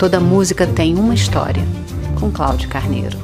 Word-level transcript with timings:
Toda 0.00 0.18
música 0.18 0.66
tem 0.66 0.94
uma 0.94 1.12
história, 1.12 1.62
com 2.18 2.30
Cláudio 2.30 2.70
Carneiro. 2.70 3.18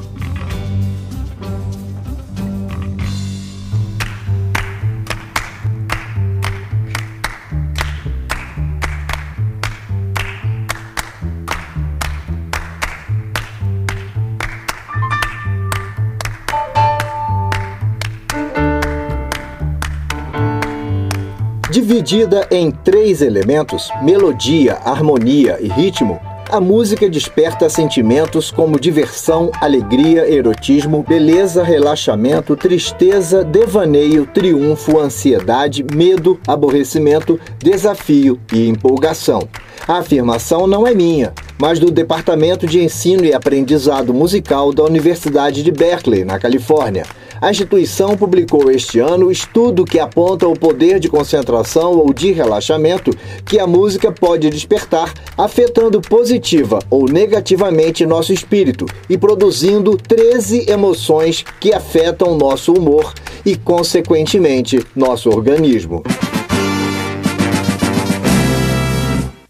Dividida 21.70 22.46
em 22.50 22.70
três 22.70 23.22
elementos 23.22 23.88
melodia, 24.02 24.74
harmonia 24.84 25.56
e 25.58 25.68
ritmo 25.68 26.20
a 26.50 26.60
música 26.60 27.08
desperta 27.08 27.68
sentimentos 27.68 28.50
como 28.50 28.78
diversão, 28.78 29.50
alegria, 29.60 30.28
erotismo, 30.28 31.04
beleza, 31.06 31.62
relaxamento, 31.62 32.56
tristeza, 32.56 33.44
devaneio, 33.44 34.26
triunfo, 34.26 34.98
ansiedade, 34.98 35.84
medo, 35.94 36.38
aborrecimento, 36.46 37.38
desafio 37.58 38.40
e 38.52 38.68
empolgação. 38.68 39.40
A 39.88 39.98
afirmação 39.98 40.66
não 40.66 40.86
é 40.86 40.94
minha, 40.94 41.32
mas 41.58 41.78
do 41.78 41.90
Departamento 41.90 42.66
de 42.66 42.82
Ensino 42.82 43.24
e 43.24 43.32
Aprendizado 43.32 44.14
Musical 44.14 44.72
da 44.72 44.84
Universidade 44.84 45.62
de 45.62 45.70
Berkeley, 45.70 46.24
na 46.24 46.38
Califórnia. 46.38 47.04
A 47.40 47.50
instituição 47.50 48.16
publicou 48.16 48.70
este 48.70 48.98
ano 48.98 49.30
estudo 49.30 49.84
que 49.84 49.98
aponta 49.98 50.48
o 50.48 50.58
poder 50.58 50.98
de 50.98 51.08
concentração 51.08 51.98
ou 51.98 52.12
de 52.12 52.32
relaxamento 52.32 53.10
que 53.44 53.58
a 53.58 53.66
música 53.66 54.10
pode 54.10 54.48
despertar, 54.48 55.12
afetando 55.36 56.00
positiva 56.00 56.78
ou 56.88 57.04
negativamente 57.04 58.06
nosso 58.06 58.32
espírito 58.32 58.86
e 59.08 59.18
produzindo 59.18 59.96
13 59.96 60.70
emoções 60.70 61.44
que 61.60 61.74
afetam 61.74 62.36
nosso 62.36 62.72
humor 62.72 63.12
e, 63.44 63.54
consequentemente, 63.54 64.84
nosso 64.94 65.28
organismo. 65.28 66.02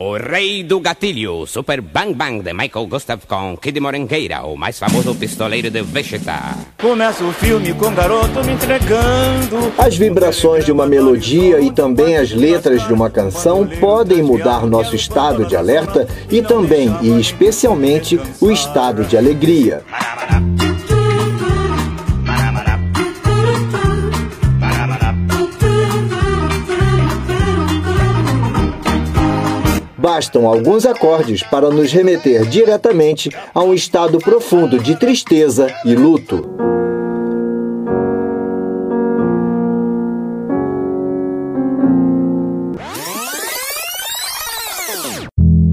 O 0.06 0.16
Rei 0.16 0.62
do 0.62 0.78
Gatilho, 0.78 1.48
Super 1.48 1.80
Bang 1.80 2.14
Bang 2.14 2.40
de 2.40 2.52
Michael 2.52 2.86
Gustav 2.86 3.20
com 3.26 3.56
Kid 3.56 3.80
Morengueira, 3.80 4.42
o 4.42 4.56
mais 4.56 4.78
famoso 4.78 5.16
pistoleiro 5.16 5.68
de 5.68 5.82
Vegeta. 5.82 6.56
Começa 6.78 7.24
o 7.24 7.32
filme 7.32 7.74
com 7.74 7.86
o 7.86 7.90
garoto 7.90 8.44
me 8.44 8.52
entregando. 8.52 9.72
As 9.76 9.96
vibrações 9.96 10.64
de 10.64 10.70
uma 10.70 10.86
melodia 10.86 11.58
e 11.60 11.72
também 11.72 12.16
as 12.16 12.30
letras 12.30 12.86
de 12.86 12.92
uma 12.92 13.10
canção 13.10 13.66
podem 13.66 14.22
mudar 14.22 14.64
nosso 14.64 14.94
estado 14.94 15.44
de 15.44 15.56
alerta 15.56 16.06
e 16.30 16.40
também, 16.40 16.88
e 17.02 17.20
especialmente, 17.20 18.20
o 18.40 18.52
estado 18.52 19.04
de 19.04 19.16
alegria. 19.16 19.82
Bastam 30.06 30.46
alguns 30.46 30.86
acordes 30.86 31.42
para 31.42 31.68
nos 31.68 31.90
remeter 31.90 32.46
diretamente 32.46 33.28
a 33.52 33.60
um 33.60 33.74
estado 33.74 34.18
profundo 34.18 34.78
de 34.78 34.94
tristeza 34.94 35.66
e 35.84 35.96
luto. 35.96 36.48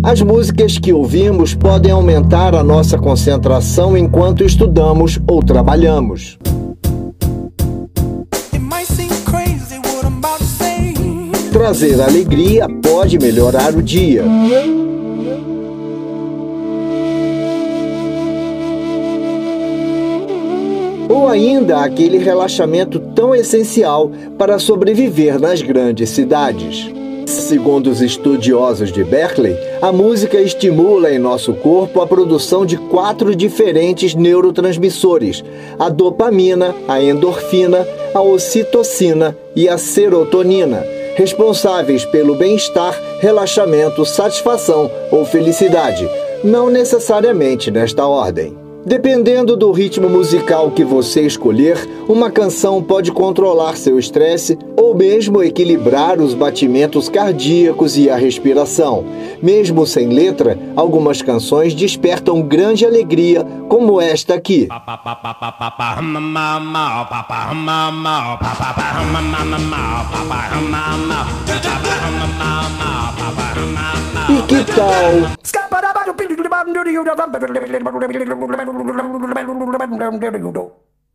As 0.01 0.19
músicas 0.23 0.79
que 0.79 0.91
ouvimos 0.91 1.53
podem 1.53 1.91
aumentar 1.91 2.55
a 2.55 2.63
nossa 2.63 2.97
concentração 2.97 3.95
enquanto 3.95 4.43
estudamos 4.43 5.19
ou 5.27 5.43
trabalhamos. 5.43 6.39
Trazer 11.51 12.01
alegria 12.01 12.67
pode 13.03 13.19
melhorar 13.19 13.75
o 13.75 13.83
dia. 13.83 14.23
Ou 21.09 21.27
ainda 21.27 21.79
aquele 21.79 22.17
relaxamento 22.17 22.99
tão 23.13 23.35
essencial 23.35 24.09
para 24.37 24.57
sobreviver 24.57 25.37
nas 25.37 25.61
grandes 25.61 26.11
cidades. 26.11 26.89
Segundo 27.25 27.87
os 27.87 28.01
estudiosos 28.01 28.89
de 28.89 29.03
Berkeley, 29.03 29.57
a 29.81 29.91
música 29.91 30.39
estimula 30.39 31.11
em 31.11 31.19
nosso 31.19 31.53
corpo 31.55 31.99
a 31.99 32.07
produção 32.07 32.65
de 32.65 32.77
quatro 32.77 33.35
diferentes 33.35 34.15
neurotransmissores: 34.15 35.43
a 35.77 35.89
dopamina, 35.89 36.73
a 36.87 37.03
endorfina, 37.03 37.85
a 38.13 38.21
ocitocina 38.21 39.35
e 39.53 39.67
a 39.67 39.77
serotonina 39.77 40.92
responsáveis 41.15 42.05
pelo 42.05 42.35
bem-estar, 42.35 42.99
relaxamento, 43.19 44.05
satisfação 44.05 44.89
ou 45.11 45.25
felicidade, 45.25 46.09
não 46.43 46.69
necessariamente 46.69 47.69
nesta 47.71 48.05
ordem. 48.05 48.62
Dependendo 48.85 49.55
do 49.55 49.71
ritmo 49.71 50.09
musical 50.09 50.69
que 50.69 50.83
você 50.83 51.21
escolher, 51.21 51.77
uma 52.07 52.29
canção 52.29 52.83
pode 52.83 53.13
controlar 53.13 53.77
seu 53.77 53.97
estresse 53.97 54.59
ou 54.75 54.93
mesmo 54.93 55.41
equilibrar 55.41 56.19
os 56.19 56.33
batimentos 56.33 57.07
cardíacos 57.07 57.97
e 57.97 58.09
a 58.09 58.17
respiração. 58.17 59.05
Mesmo 59.41 59.85
sem 59.85 60.09
letra, 60.09 60.59
algumas 60.75 61.21
canções 61.21 61.73
despertam 61.73 62.41
grande 62.41 62.85
alegria, 62.85 63.47
como 63.69 64.01
esta 64.01 64.33
aqui. 64.33 64.67
E 74.29 74.41
que 74.47 74.63
tal? 74.71 75.27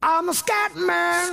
I'm 0.03 0.29
a 0.29 0.35
scat 0.35 0.77
man. 0.77 1.31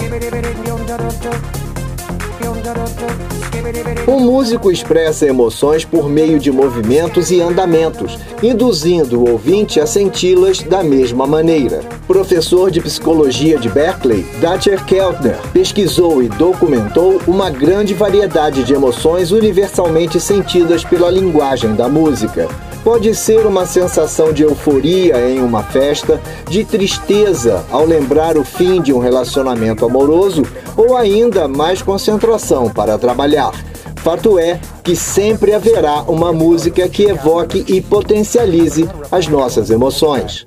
Um 4.08 4.20
músico 4.20 4.72
expressa 4.72 5.26
emoções 5.26 5.84
por 5.84 6.08
meio 6.08 6.40
de 6.40 6.52
movimentos 6.52 7.32
e 7.32 7.42
andamentos, 7.42 8.20
induzindo 8.42 9.20
o 9.20 9.32
ouvinte 9.32 9.80
a 9.80 9.88
senti-las 9.88 10.62
da 10.62 10.84
mesma 10.84 11.26
maneira. 11.26 11.82
Professor 12.08 12.70
de 12.70 12.80
psicologia 12.80 13.58
de 13.58 13.68
Berkeley, 13.68 14.24
Dacher 14.40 14.84
Keltner, 14.86 15.40
pesquisou 15.52 16.22
e 16.22 16.30
documentou 16.30 17.20
uma 17.28 17.50
grande 17.50 17.94
variedade 17.94 18.64
de 18.64 18.74
emoções 18.74 19.32
universalmente 19.32 20.20
sentidas 20.20 20.84
pela 20.84 21.10
linguagem 21.10 21.74
da 21.74 21.90
música. 21.90 22.48
Pode 22.86 23.16
ser 23.16 23.48
uma 23.48 23.66
sensação 23.66 24.32
de 24.32 24.44
euforia 24.44 25.20
em 25.28 25.40
uma 25.40 25.64
festa, 25.64 26.22
de 26.48 26.64
tristeza 26.64 27.66
ao 27.72 27.84
lembrar 27.84 28.38
o 28.38 28.46
fim 28.46 28.80
de 28.80 28.94
um 28.94 29.00
relacionamento 29.00 29.84
amoroso 29.84 30.44
ou 30.78 30.96
ainda 30.96 31.48
mais 31.48 31.82
concentração 31.82 32.70
para 32.70 32.96
trabalhar. 33.00 33.54
Fato 33.96 34.38
é 34.38 34.60
que 34.84 34.96
sempre 34.96 35.56
haverá 35.56 36.04
uma 36.04 36.32
música 36.32 36.88
que 36.88 37.06
evoque 37.06 37.66
e 37.68 37.82
potencialize 37.82 38.88
as 39.12 39.28
nossas 39.28 39.72
emoções. 39.72 40.46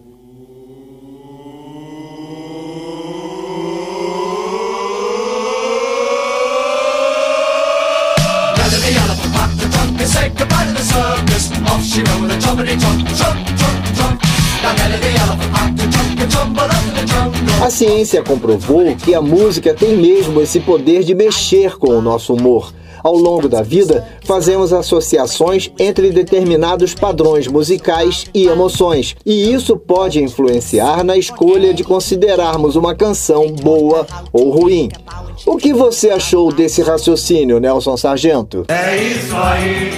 A 17.69 17.71
ciência 17.71 18.23
comprovou 18.23 18.97
que 18.97 19.15
a 19.15 19.21
música 19.21 19.75
tem 19.75 19.95
mesmo 19.95 20.41
esse 20.41 20.59
poder 20.59 21.05
de 21.05 21.15
mexer 21.15 21.77
com 21.77 21.89
o 21.89 22.01
nosso 22.01 22.33
humor. 22.33 22.73
Ao 23.05 23.15
longo 23.15 23.47
da 23.47 23.61
vida, 23.61 24.09
fazemos 24.25 24.73
associações 24.73 25.71
entre 25.79 26.11
determinados 26.11 26.95
padrões 26.95 27.47
musicais 27.47 28.25
e 28.33 28.47
emoções, 28.47 29.15
e 29.25 29.53
isso 29.53 29.77
pode 29.77 30.19
influenciar 30.19 31.05
na 31.05 31.19
escolha 31.19 31.75
de 31.75 31.85
considerarmos 31.85 32.75
uma 32.75 32.95
canção 32.95 33.53
boa 33.53 34.07
ou 34.33 34.49
ruim. 34.49 34.89
O 35.45 35.59
que 35.59 35.75
você 35.75 36.09
achou 36.09 36.51
desse 36.51 36.81
raciocínio, 36.81 37.61
Nelson 37.61 37.99
Sargento? 37.99 38.65
É 38.69 38.97
isso 38.97 39.37
aí, 39.37 39.91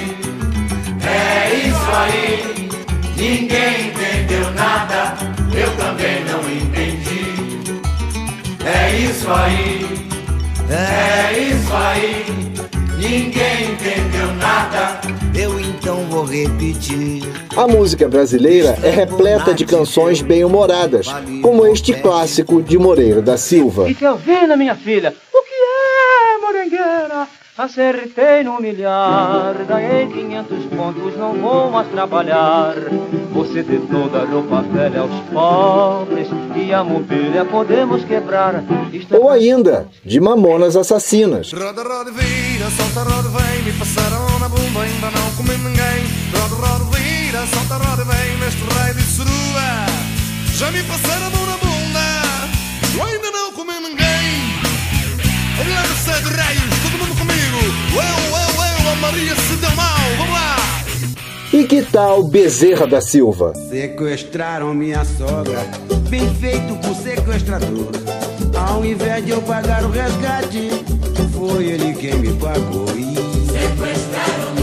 é 1.06 1.69
isso 1.69 1.90
aí. 1.93 2.50
Ninguém 3.16 3.90
entendeu 3.90 4.50
nada, 4.55 4.80
isso 9.11 9.29
aí, 9.29 9.85
é 10.71 11.39
isso 11.39 11.73
aí. 11.75 12.25
Ninguém 12.97 13.73
entendeu 13.73 14.33
nada, 14.35 15.01
eu 15.35 15.59
então 15.59 16.07
vou 16.07 16.25
repetir. 16.25 17.25
A 17.57 17.67
música 17.67 18.09
brasileira 18.09 18.79
é 18.85 18.91
repleta 18.91 19.53
de 19.53 19.65
canções 19.65 20.23
bem-humoradas, 20.23 21.09
como 21.43 21.67
este 21.67 21.93
clássico 21.95 22.62
de 22.62 22.79
Moreira 22.79 23.21
da 23.21 23.37
Silva. 23.37 23.91
E 23.91 23.95
Kelvina, 23.97 24.57
minha 24.57 24.77
filha, 24.77 25.12
o 25.33 25.43
que 25.43 25.55
é 25.55 26.39
morangueira? 26.47 27.39
Acertei 27.61 28.43
no 28.43 28.59
milhar, 28.59 29.55
ganhei 29.69 30.07
500 30.07 30.65
pontos, 30.75 31.15
não 31.19 31.35
vou 31.35 31.71
mais 31.71 31.87
trabalhar. 31.89 32.73
Você 33.35 33.62
dê 33.62 33.79
toda 33.81 34.23
a 34.23 34.25
roupa 34.25 34.62
velha 34.62 35.01
aos 35.03 35.11
pobres 35.31 36.29
e 36.57 36.73
a 36.73 36.83
mobília 36.83 37.45
podemos 37.45 38.03
quebrar. 38.05 38.55
É 38.55 39.15
Ou 39.15 39.29
ainda, 39.29 39.87
de 40.03 40.19
Mamonas 40.19 40.75
Assassinas. 40.75 41.53
Roda, 41.53 41.83
roda, 41.83 42.11
vira, 42.12 42.71
solta, 42.71 43.03
roda, 43.03 43.29
vem 43.29 43.62
Me 43.62 43.73
passaram 43.79 44.39
na 44.39 44.49
bunda, 44.49 44.81
ainda 44.81 45.11
não 45.11 45.31
comi 45.37 45.59
ninguém 45.59 46.07
Roda, 46.33 46.67
roda, 46.67 46.97
vira, 46.97 47.47
solta, 47.47 47.75
roda, 47.75 48.05
vem 48.05 48.39
Neste 48.39 48.62
rei 48.62 48.95
de 48.95 49.03
surua 49.03 49.87
Já 50.55 50.71
me 50.71 50.83
passaram 50.85 51.27
a 51.27 51.31
mão 51.31 51.45
na 51.45 51.59
bunda 51.59 51.71
ainda 53.07 53.31
não 53.31 53.53
comi 53.53 53.75
ninguém 53.81 54.11
céu 56.01 56.23
de 56.23 56.35
raios, 56.35 56.89
Eu, 57.61 58.01
eu, 58.01 58.85
eu, 58.85 58.93
a 58.93 58.97
Maria 58.97 59.35
se 59.35 59.55
deu 59.57 59.71
mal 59.77 59.87
Vamos 60.19 60.33
lá! 60.33 60.57
E 61.53 61.65
que 61.65 61.83
tal 61.83 62.23
Bezerra 62.23 62.87
da 62.87 63.01
Silva? 63.01 63.53
Sequestraram 63.69 64.73
minha 64.73 65.05
sogra, 65.05 65.61
bem 66.09 66.33
feito 66.37 66.75
por 66.77 66.95
sequestrador. 66.95 67.91
Ao 68.57 68.85
invés 68.85 69.25
de 69.25 69.33
eu 69.33 69.43
pagar 69.43 69.85
o 69.85 69.91
resgate, 69.91 70.71
foi 71.33 71.65
ele 71.65 71.93
quem 71.95 72.15
me 72.21 72.33
pagou. 72.35 72.87
E 72.97 73.15
Sequestraram 73.51 74.60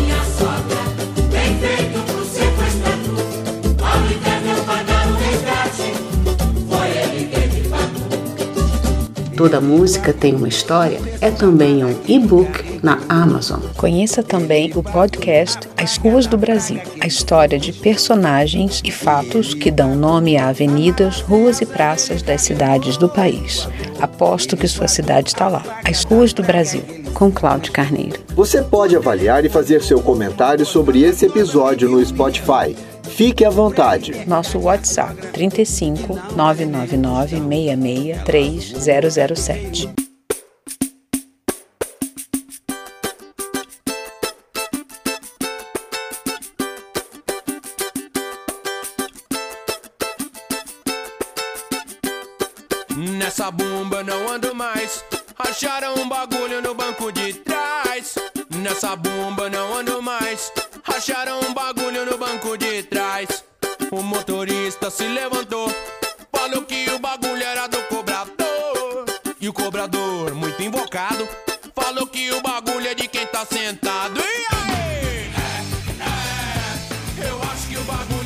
Toda 9.38 9.62
música 9.62 10.12
tem 10.12 10.34
uma 10.34 10.48
história 10.48 11.00
é 11.22 11.30
também 11.30 11.86
um 11.86 11.95
e-book 12.07 12.80
na 12.81 13.00
Amazon. 13.07 13.60
Conheça 13.78 14.24
também 14.24 14.72
o 14.74 14.81
podcast 14.81 15.60
As 15.78 15.95
Ruas 15.98 16.25
do 16.25 16.36
Brasil, 16.36 16.81
a 17.00 17.06
história 17.06 17.60
de 17.60 17.72
personagens 17.72 18.81
e 18.84 18.89
fatos 18.89 19.54
que 19.54 19.69
dão 19.69 19.95
nome 19.95 20.38
a 20.38 20.48
avenidas, 20.48 21.22
ruas 21.22 21.62
e 21.62 21.68
praças 21.68 22.24
das 22.24 22.42
cidades 22.42 22.98
do 22.98 23.07
país. 23.07 23.69
Aposto 24.01 24.57
que 24.57 24.68
sua 24.68 24.88
cidade 24.88 25.30
está 25.30 25.48
lá. 25.48 25.63
As 25.88 26.04
Ruas 26.04 26.34
do 26.34 26.42
Brasil. 26.42 26.81
Com 27.13 27.31
Cláudio 27.31 27.72
Carneiro. 27.72 28.19
Você 28.36 28.63
pode 28.63 28.95
avaliar 28.95 29.45
e 29.45 29.50
fazer 29.50 29.84
seu 29.84 30.01
comentário 30.01 30.66
sobre 30.66 31.04
esse 31.04 31.28
episódio 31.28 31.88
no 31.88 32.04
Spotify. 32.04 32.75
Fique 33.18 33.44
à 33.44 33.50
vontade. 33.50 34.28
Nosso 34.28 34.60
WhatsApp 34.60 35.16
35 35.34 36.36
999 36.36 37.40
66 37.40 38.74
3007. 38.84 39.90
Nessa 53.18 53.50
bomba 53.50 54.04
não 54.04 54.30
ando 54.30 54.54
mais. 54.54 55.04
Acharam 55.40 55.96
um 55.96 56.08
bagulho 56.08 56.62
no 56.62 56.75
banco 56.75 57.12
de 57.12 57.34
trás. 57.34 58.13
Nessa 58.62 58.96
bomba 58.96 59.50
não 59.50 59.74
ando 59.74 60.04
mais. 60.04 60.52
Acharam 60.98 61.40
um 61.42 61.54
bagulho 61.54 62.08
no 62.08 62.18
banco 62.18 62.58
de 62.58 62.82
trás. 62.82 63.44
O 63.92 64.02
motorista 64.02 64.90
se 64.90 65.08
levantou. 65.08 65.72
Falou 66.32 66.64
que 66.64 66.90
o 66.90 66.98
bagulho 66.98 67.44
era 67.44 67.68
do 67.68 67.78
cobrador. 67.84 69.06
E 69.40 69.48
o 69.48 69.54
cobrador, 69.54 70.34
muito 70.34 70.60
invocado, 70.64 71.30
falou 71.76 72.08
que 72.08 72.32
o 72.32 72.42
bagulho 72.42 72.88
é 72.88 72.96
de 72.96 73.08
quem 73.08 73.28
tá 73.28 73.46
sentado. 73.46 74.20
E 74.20 74.24
aí? 74.24 75.32
É, 76.02 77.26
é, 77.28 77.30
eu 77.30 77.44
acho 77.44 77.68
que 77.68 77.78
o 77.78 77.84
bagulho 77.84 78.17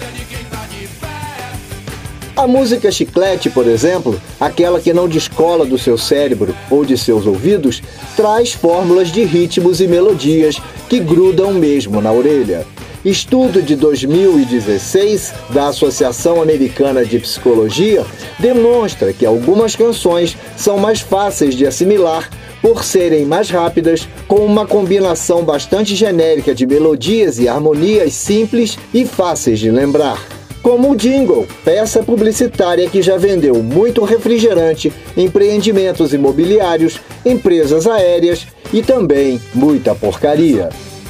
A 2.42 2.48
música 2.48 2.92
chiclete, 2.92 3.52
por 3.52 3.68
exemplo, 3.68 4.20
aquela 4.40 4.80
que 4.80 4.92
não 4.92 5.08
descola 5.08 5.64
do 5.64 5.78
seu 5.78 5.96
cérebro 5.96 6.56
ou 6.72 6.84
de 6.84 6.98
seus 6.98 7.28
ouvidos, 7.28 7.84
traz 8.16 8.52
fórmulas 8.52 9.12
de 9.12 9.24
ritmos 9.24 9.80
e 9.80 9.88
melodias 9.88 10.60
que 10.90 11.00
grudam 11.00 11.54
mesmo 11.54 12.02
na 12.02 12.12
orelha. 12.12 12.66
Estudo 13.06 13.62
de 13.62 13.76
2016 13.76 15.34
da 15.52 15.68
Associação 15.68 16.42
Americana 16.42 17.06
de 17.06 17.20
Psicologia 17.20 18.04
demonstra 18.40 19.14
que 19.14 19.24
algumas 19.24 19.76
canções 19.76 20.36
são 20.58 20.80
mais 20.80 21.00
fáceis 21.00 21.54
de 21.54 21.68
assimilar 21.68 22.28
por 22.60 22.84
serem 22.84 23.24
mais 23.24 23.52
rápidas, 23.52 24.08
com 24.28 24.38
uma 24.38 24.66
combinação 24.66 25.44
bastante 25.44 25.96
genérica 25.96 26.56
de 26.56 26.66
melodias 26.66 27.38
e 27.38 27.48
harmonias 27.48 28.16
simples 28.16 28.80
e 28.92 29.06
fáceis 29.06 29.60
de 29.60 29.70
lembrar. 29.70 30.41
Como 30.62 30.92
o 30.92 30.96
jingle, 30.96 31.48
peça 31.66 32.04
publicitária 32.04 32.88
que 32.88 33.02
já 33.02 33.18
vendeu 33.18 33.56
muito 33.64 34.04
refrigerante, 34.04 34.94
empreendimentos 35.18 36.14
imobiliários, 36.14 37.02
empresas 37.26 37.88
aéreas 37.88 38.46
e 38.72 38.84
também 38.84 39.42
muita 39.56 39.96
porcaria. 39.96 40.70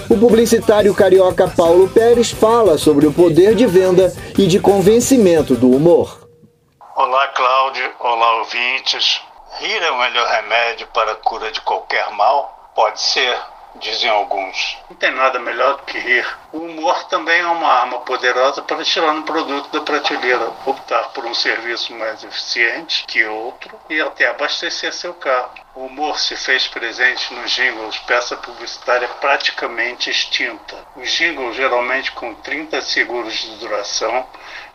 O 0.10 0.18
publicitário 0.18 0.94
carioca 0.96 1.50
Paulo 1.50 1.90
Pérez 1.90 2.32
fala 2.32 2.78
sobre 2.78 3.06
o 3.06 3.14
poder 3.14 3.54
de 3.54 3.66
venda 3.66 4.14
e 4.38 4.48
de 4.48 4.58
convencimento 4.58 5.54
do 5.54 5.70
humor. 5.70 6.30
Olá, 6.96 7.28
Cláudio. 7.30 7.92
Olá, 8.00 8.40
ouvintes. 8.40 9.22
Rir 9.60 9.84
é 9.84 9.92
o 9.92 10.00
melhor 10.00 10.28
remédio 10.28 10.88
para 10.94 11.12
a 11.12 11.16
cura 11.16 11.52
de 11.52 11.60
qualquer 11.62 12.10
mal? 12.12 12.72
Pode 12.74 13.02
ser, 13.02 13.38
dizem 13.76 14.10
alguns. 14.10 14.78
Não 14.90 14.98
tem 14.98 15.12
nada 15.12 15.40
melhor 15.40 15.78
do 15.78 15.84
que 15.84 15.98
rir. 15.98 16.28
O 16.52 16.60
humor 16.60 17.04
também 17.06 17.42
é 17.42 17.48
uma 17.48 17.68
arma 17.68 18.00
poderosa 18.02 18.62
para 18.62 18.84
tirar 18.84 19.12
um 19.12 19.24
produto 19.24 19.70
da 19.72 19.82
prateleira, 19.82 20.52
optar 20.66 21.10
por 21.10 21.26
um 21.26 21.34
serviço 21.34 21.94
mais 21.96 22.24
eficiente 22.24 23.06
que 23.08 23.24
outro 23.26 23.80
e 23.90 24.00
até 24.02 24.28
abastecer 24.28 24.94
seu 24.94 25.14
carro. 25.14 25.52
O 25.74 25.86
humor 25.86 26.20
se 26.20 26.36
fez 26.36 26.68
presente 26.68 27.34
nos 27.34 27.52
jingles, 27.52 27.98
peça 28.00 28.36
publicitária 28.38 29.08
praticamente 29.08 30.10
extinta. 30.10 30.76
Os 30.96 31.10
jingles, 31.12 31.56
geralmente 31.56 32.12
com 32.12 32.34
30 32.36 32.82
segundos 32.82 33.34
de 33.34 33.56
duração, 33.58 34.28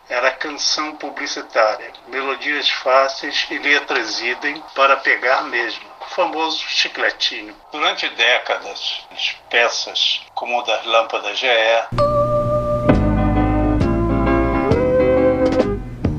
era 0.09 0.31
canção 0.31 0.95
publicitária, 0.95 1.91
melodias 2.07 2.69
fáceis 2.69 3.45
e 3.51 3.57
letras 3.57 4.21
idem 4.21 4.63
para 4.73 4.95
pegar 4.95 5.43
mesmo, 5.43 5.83
famoso 6.17 6.63
chicletinho. 6.67 7.53
Durante 7.71 8.09
décadas, 8.09 9.05
as 9.11 9.35
peças 9.51 10.21
como 10.33 10.57
o 10.57 10.63
das 10.63 10.83
lâmpadas 10.83 11.37
GE 11.37 11.47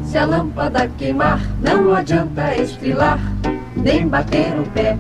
Se 0.05 0.17
a 0.17 0.25
lâmpada 0.25 0.89
queimar, 0.97 1.41
não 1.61 1.93
adianta 1.93 2.55
estrilar, 2.55 3.19
nem 3.75 4.07
bater 4.07 4.57
o 4.61 4.71
pé. 4.71 4.97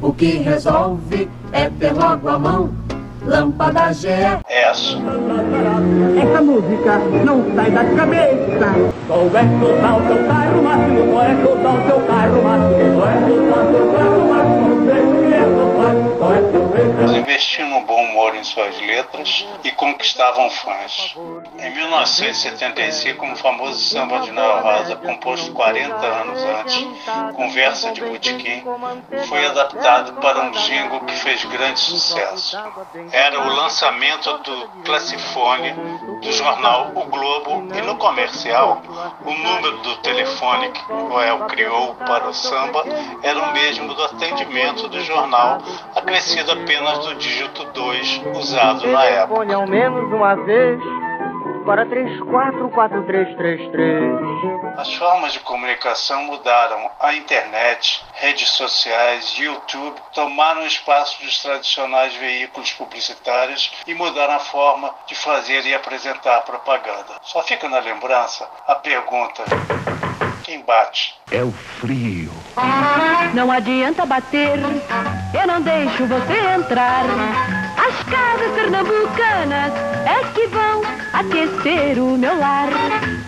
O 0.00 0.14
que 0.14 0.38
resolve 0.38 1.28
é 1.52 1.68
ter 1.78 1.92
logo 1.92 2.30
a 2.30 2.38
mão, 2.38 2.74
lâmpada 3.26 3.92
GE. 3.92 4.08
Essa. 4.48 4.96
Essa 6.22 6.42
música 6.42 6.96
não 7.26 7.54
sai 7.54 7.70
da 7.70 7.84
cabeça. 7.84 8.72
Qual 9.06 9.26
é 9.26 9.44
total 9.60 10.00
o 10.00 10.06
seu 10.06 10.26
carro 10.26 10.62
máximo? 10.62 11.12
Qual 11.12 11.24
é 11.24 11.34
total 11.34 11.74
o 11.74 11.86
seu 11.86 12.06
carro 12.06 12.17
suas 18.48 18.78
letras 18.80 19.46
e 19.64 19.70
conquistavam 19.72 20.50
fãs. 20.50 21.14
Em 21.58 21.70
1975, 21.70 23.24
um 23.24 23.36
famoso 23.36 23.78
samba 23.78 24.20
de 24.20 24.30
Noel 24.30 24.60
Rosa, 24.60 24.96
composto 24.96 25.52
40 25.52 25.94
anos 25.94 26.42
antes, 26.42 26.86
Conversa 27.34 27.92
de 27.92 28.00
Botequim, 28.00 28.64
foi 29.28 29.46
adaptado 29.46 30.14
para 30.20 30.40
um 30.42 30.50
jingle 30.50 31.00
que 31.00 31.14
fez 31.14 31.44
grande 31.44 31.80
sucesso. 31.80 32.56
Era 33.12 33.40
o 33.40 33.54
lançamento 33.54 34.38
do 34.38 34.68
Classifone 34.84 35.72
do 36.22 36.32
jornal 36.32 36.92
O 36.94 37.04
Globo 37.04 37.68
e 37.74 37.80
no 37.82 37.96
comercial, 37.96 38.82
o 39.24 39.30
número 39.32 39.78
do 39.78 39.96
telefone 39.98 40.70
que 40.70 40.92
Noel 40.92 41.38
criou 41.46 41.94
para 41.94 42.28
o 42.28 42.34
samba 42.34 42.84
era 43.22 43.38
o 43.38 43.52
mesmo 43.52 43.94
do 43.94 44.04
atendimento 44.04 44.88
do 44.88 45.00
jornal, 45.02 45.58
acrescido 45.94 46.52
apenas 46.52 46.98
do 46.98 47.14
dígito 47.16 47.64
2 47.64 48.20
usado 48.38 48.86
na 48.86 49.04
época. 49.04 49.26
Telefone 49.26 49.54
ao 49.54 49.66
menos 49.66 50.12
uma 50.12 50.34
vez. 50.36 50.78
para 51.64 51.84
344333. 51.86 54.78
As 54.78 54.94
formas 54.94 55.32
de 55.34 55.40
comunicação 55.40 56.22
mudaram. 56.24 56.90
A 56.98 57.12
internet, 57.14 58.02
redes 58.14 58.48
sociais, 58.50 59.34
YouTube 59.36 59.96
tomaram 60.14 60.62
o 60.62 60.66
espaço 60.66 61.22
dos 61.22 61.42
tradicionais 61.42 62.14
veículos 62.14 62.72
publicitários 62.72 63.70
e 63.86 63.92
mudaram 63.94 64.34
a 64.34 64.38
forma 64.38 64.90
de 65.06 65.14
fazer 65.14 65.66
e 65.66 65.74
apresentar 65.74 66.40
propaganda. 66.42 67.16
Só 67.22 67.42
fica 67.42 67.68
na 67.68 67.80
lembrança 67.80 68.48
a 68.66 68.74
pergunta: 68.76 69.42
quem 70.44 70.62
bate? 70.62 71.16
É 71.30 71.42
o 71.42 71.52
frio. 71.52 72.30
Não 73.34 73.52
adianta 73.52 74.06
bater, 74.06 74.58
eu 75.38 75.46
não 75.46 75.60
deixo 75.60 76.06
você 76.06 76.38
entrar. 76.56 77.04
As 77.88 78.02
casas 78.04 78.52
pernambucanas 78.54 79.72
é 80.04 80.32
que 80.34 80.46
vão 80.48 80.82
aquecer 81.14 81.98
o 81.98 82.18
meu 82.18 82.38
lar. 82.38 82.68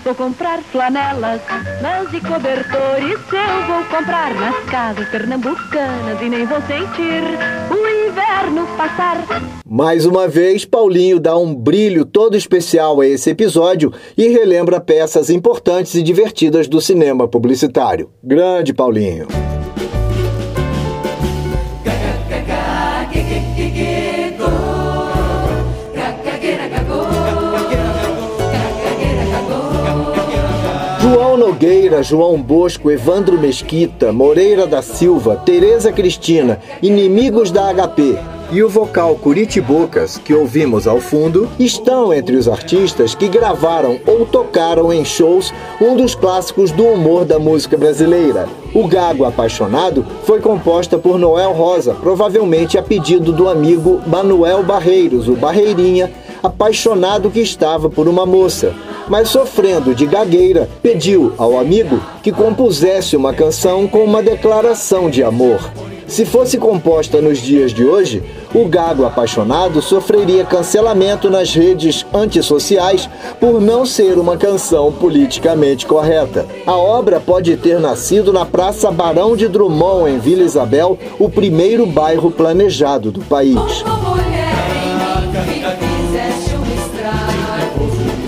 Vou 0.05 0.14
comprar 0.14 0.61
flanelas, 0.64 1.40
lãs 1.81 2.12
e 2.12 2.21
cobertores. 2.21 3.19
Eu 3.33 3.67
vou 3.67 3.83
comprar 3.85 4.35
nas 4.35 4.62
casas 4.67 5.09
pernambucanas 5.09 6.21
e 6.21 6.29
nem 6.29 6.45
vou 6.45 6.61
sentir 6.61 7.23
o 7.71 8.09
inverno 8.09 8.67
passar. 8.76 9.25
Mais 9.67 10.05
uma 10.05 10.29
vez, 10.29 10.67
Paulinho 10.67 11.19
dá 11.19 11.38
um 11.38 11.55
brilho 11.55 12.05
todo 12.05 12.37
especial 12.37 13.00
a 13.00 13.07
esse 13.07 13.31
episódio 13.31 13.90
e 14.14 14.29
relembra 14.29 14.79
peças 14.79 15.31
importantes 15.31 15.95
e 15.95 16.02
divertidas 16.02 16.69
do 16.69 16.83
cinema 16.83 17.26
publicitário. 17.26 18.11
Grande 18.23 18.75
Paulinho! 18.75 19.26
Nogueira, 31.61 32.02
João 32.02 32.40
Bosco, 32.40 32.90
Evandro 32.90 33.38
Mesquita, 33.38 34.11
Moreira 34.14 34.67
da 34.67 34.81
Silva, 34.81 35.37
Tereza 35.45 35.93
Cristina, 35.93 36.59
Inimigos 36.83 37.50
da 37.50 37.71
HP 37.71 38.19
e 38.50 38.62
o 38.62 38.69
vocal 38.69 39.14
Curitibocas, 39.17 40.17
que 40.17 40.33
ouvimos 40.33 40.87
ao 40.87 41.00
fundo, 41.00 41.50
estão 41.59 42.14
entre 42.14 42.35
os 42.35 42.49
artistas 42.49 43.14
que 43.14 43.29
gravaram 43.29 44.00
ou 44.07 44.25
tocaram 44.25 44.90
em 44.90 45.05
shows 45.05 45.52
um 45.79 45.97
dos 45.97 46.14
clássicos 46.14 46.73
do 46.73 46.83
humor 46.83 47.26
da 47.26 47.38
música 47.38 47.76
brasileira. 47.76 48.49
O 48.73 48.88
Gago 48.88 49.26
Apaixonado 49.26 50.07
foi 50.25 50.40
composta 50.40 50.97
por 50.97 51.19
Noel 51.19 51.52
Rosa, 51.52 51.93
provavelmente 51.93 52.79
a 52.79 52.83
pedido 52.83 53.33
do 53.33 53.50
amigo 53.50 54.00
Manuel 54.07 54.62
Barreiros, 54.62 55.29
o 55.29 55.37
Barreirinha, 55.37 56.11
apaixonado 56.43 57.31
que 57.31 57.40
estava 57.40 57.90
por 57.90 58.09
uma 58.09 58.25
moça, 58.25 58.75
mas 59.11 59.29
sofrendo 59.29 59.95
de 59.95 60.07
gagueira, 60.07 60.69
pediu 60.81 61.35
ao 61.37 61.59
amigo 61.59 62.00
que 62.23 62.31
compusesse 62.31 63.17
uma 63.17 63.35
canção 63.35 63.88
com 63.88 64.05
uma 64.05 64.23
declaração 64.23 65.11
de 65.11 65.23
amor. 65.23 65.61
Se 66.07 66.25
fosse 66.25 66.59
composta 66.59 67.21
nos 67.21 67.38
dias 67.38 67.73
de 67.73 67.85
hoje, 67.85 68.23
o 68.52 68.67
Gago 68.67 69.05
Apaixonado 69.05 69.81
sofreria 69.81 70.45
cancelamento 70.45 71.31
nas 71.31 71.55
redes 71.55 72.05
antissociais 72.12 73.09
por 73.38 73.61
não 73.61 73.87
ser 73.87 74.19
uma 74.19 74.37
canção 74.37 74.93
politicamente 74.93 75.87
correta. 75.87 76.47
A 76.67 76.76
obra 76.76 77.21
pode 77.21 77.57
ter 77.57 77.79
nascido 77.79 78.33
na 78.33 78.45
Praça 78.45 78.90
Barão 78.90 79.37
de 79.37 79.47
Drummond, 79.47 80.11
em 80.11 80.19
Vila 80.19 80.43
Isabel, 80.43 80.99
o 81.19 81.29
primeiro 81.29 81.87
bairro 81.87 82.31
planejado 82.31 83.12
do 83.12 83.21
país. 83.21 83.85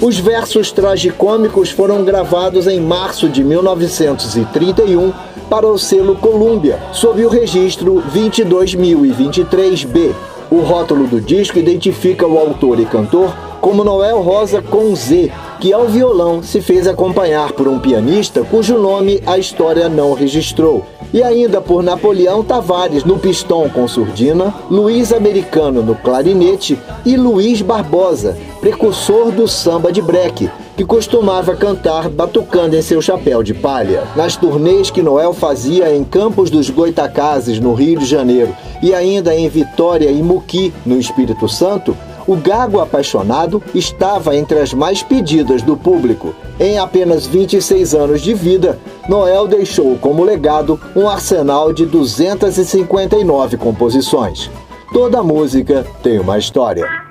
Os 0.02 0.18
versos 0.18 0.70
tragicômicos 0.72 1.70
foram 1.70 2.02
gravados 2.02 2.66
em 2.66 2.80
março 2.80 3.28
de 3.28 3.44
1931 3.44 5.12
para 5.48 5.64
o 5.64 5.78
selo 5.78 6.16
Columbia, 6.16 6.80
sob 6.92 7.24
o 7.24 7.28
registro 7.28 8.02
22023B. 8.12 10.12
O 10.50 10.58
rótulo 10.58 11.06
do 11.06 11.20
disco 11.20 11.56
identifica 11.56 12.26
o 12.26 12.36
autor 12.36 12.80
e 12.80 12.84
cantor 12.84 13.32
como 13.60 13.84
Noel 13.84 14.20
Rosa 14.22 14.60
com 14.60 14.92
Z, 14.96 15.30
que 15.62 15.72
ao 15.72 15.86
violão 15.86 16.42
se 16.42 16.60
fez 16.60 16.88
acompanhar 16.88 17.52
por 17.52 17.68
um 17.68 17.78
pianista 17.78 18.42
cujo 18.42 18.76
nome 18.76 19.22
a 19.24 19.38
história 19.38 19.88
não 19.88 20.12
registrou, 20.12 20.84
e 21.14 21.22
ainda 21.22 21.60
por 21.60 21.84
Napoleão 21.84 22.42
Tavares 22.42 23.04
no 23.04 23.16
pistão 23.16 23.68
com 23.68 23.86
surdina, 23.86 24.52
Luiz 24.68 25.12
Americano 25.12 25.80
no 25.80 25.94
clarinete 25.94 26.76
e 27.06 27.16
Luiz 27.16 27.62
Barbosa, 27.62 28.36
precursor 28.60 29.30
do 29.30 29.46
samba 29.46 29.92
de 29.92 30.02
breque, 30.02 30.50
que 30.76 30.84
costumava 30.84 31.54
cantar 31.54 32.08
batucando 32.08 32.74
em 32.74 32.82
seu 32.82 33.00
chapéu 33.00 33.40
de 33.40 33.54
palha. 33.54 34.02
Nas 34.16 34.34
turnês 34.34 34.90
que 34.90 35.00
Noel 35.00 35.32
fazia 35.32 35.94
em 35.94 36.02
Campos 36.02 36.50
dos 36.50 36.70
Goitacazes, 36.70 37.60
no 37.60 37.72
Rio 37.72 38.00
de 38.00 38.06
Janeiro, 38.06 38.52
e 38.82 38.92
ainda 38.92 39.32
em 39.32 39.48
Vitória 39.48 40.10
e 40.10 40.20
Muqui, 40.24 40.74
no 40.84 40.98
Espírito 40.98 41.48
Santo, 41.48 41.96
o 42.26 42.36
Gago 42.36 42.80
Apaixonado 42.80 43.62
estava 43.74 44.36
entre 44.36 44.58
as 44.60 44.72
mais 44.72 45.02
pedidas 45.02 45.62
do 45.62 45.76
público. 45.76 46.34
Em 46.58 46.78
apenas 46.78 47.26
26 47.26 47.94
anos 47.94 48.22
de 48.22 48.34
vida, 48.34 48.78
Noel 49.08 49.48
deixou 49.48 49.96
como 49.98 50.24
legado 50.24 50.80
um 50.94 51.08
arsenal 51.08 51.72
de 51.72 51.86
259 51.86 53.56
composições. 53.56 54.50
Toda 54.92 55.22
música 55.22 55.86
tem 56.02 56.18
uma 56.18 56.38
história. 56.38 57.01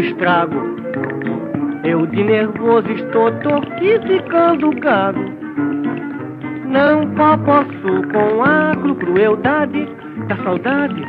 Estrago. 0.00 0.78
Eu 1.84 2.06
de 2.06 2.22
nervoso 2.22 2.90
estou 2.92 3.30
torquificando 3.40 4.70
gago. 4.80 5.24
Não 6.66 7.08
posso 7.38 8.02
com 8.12 8.42
a 8.42 8.74
cru- 8.76 8.94
crueldade 8.96 9.88
da 10.28 10.36
saudade. 10.44 11.02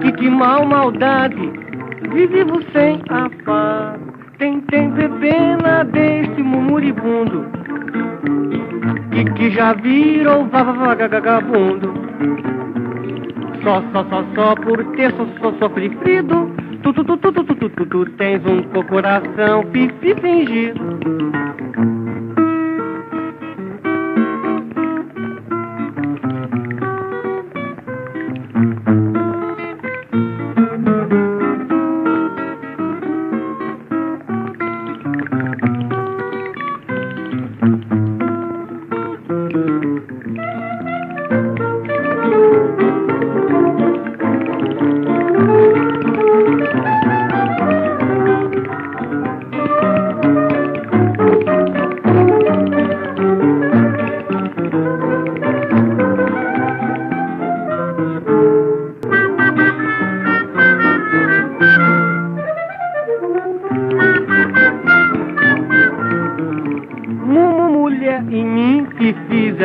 Que 0.00 0.12
de 0.12 0.28
mal 0.28 0.64
maldade 0.66 1.52
vive 2.10 2.44
sem 2.72 3.00
afago. 3.08 4.12
Tentei 4.38 4.88
pena 5.20 5.84
deste 5.84 6.42
mumuribundo. 6.42 7.46
E 9.12 9.24
que 9.34 9.50
já 9.50 9.72
virou 9.74 10.46
va- 10.46 10.64
va- 10.64 10.72
va- 10.94 11.08
vagabundo. 11.08 11.92
Só, 13.62 13.80
só, 13.92 14.04
só, 14.04 14.24
só 14.34 14.54
por 14.56 14.82
ter 14.96 15.12
só, 15.12 15.26
só 15.40 15.52
sofrido. 15.58 16.50
Tu, 16.82 16.92
tu, 16.92 17.04
tu, 17.04 17.16
tu, 17.18 17.32
tu, 17.32 17.44
tu, 17.44 17.54
tu, 17.54 17.70
tu, 17.70 17.86
tu 17.86 18.10
tens 18.16 18.44
um 18.46 18.62
co- 18.72 18.82
coração 18.84 19.62
fifi 19.72 20.14
fingido. 20.20 20.80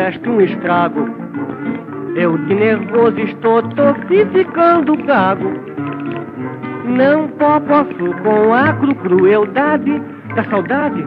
Fizeste 0.08 0.30
um 0.30 0.42
estrago. 0.42 1.10
Eu 2.16 2.38
de 2.38 2.56
nervoso 2.56 3.20
estou 3.20 3.62
ficando 4.32 4.96
gago. 5.04 5.52
Não 6.86 7.28
posso 7.28 8.14
com 8.24 8.54
a 8.54 8.74
cru- 8.74 8.96
crueldade 8.96 10.02
da 10.36 10.44
saudade. 10.46 11.04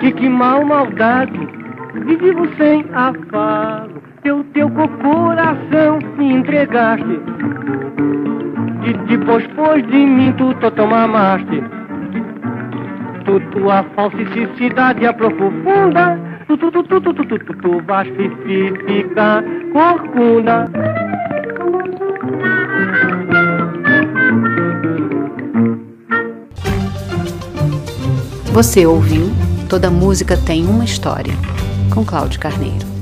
Que 0.00 0.12
que 0.12 0.28
mal 0.28 0.64
maldade 0.64 1.38
vivo 2.06 2.48
sem 2.56 2.84
afago. 2.94 4.02
Teu 4.22 4.42
teu 4.54 4.70
co- 4.70 4.88
coração 4.88 5.98
me 6.16 6.32
entregaste. 6.32 7.20
E 8.86 8.92
depois, 9.06 9.46
pois 9.54 9.86
de 9.86 9.96
mim, 10.06 10.32
tu 10.32 10.54
to 10.54 10.86
mamaste. 10.86 11.62
Tu, 13.24 13.40
tua 13.52 13.82
falsicidade 13.94 15.06
aprofunda. 15.06 16.18
Tu, 16.46 16.58
tu, 16.58 16.70
tu, 16.70 16.82
tu, 16.82 17.00
tu, 17.00 17.14
tu, 17.14 17.24
tu, 17.24 17.38
tu, 17.38 17.54
tu 17.54 17.80
vais 17.80 18.72
ficar 18.86 19.42
corcunda. 19.72 20.70
Você 28.52 28.86
ouviu 28.86 29.30
Toda 29.68 29.90
Música 29.90 30.36
Tem 30.36 30.66
Uma 30.66 30.84
História, 30.84 31.34
com 31.92 32.04
Cláudio 32.04 32.38
Carneiro. 32.38 32.93